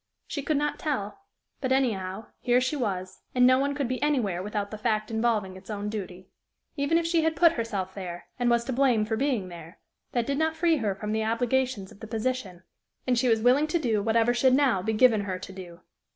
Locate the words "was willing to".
13.29-13.77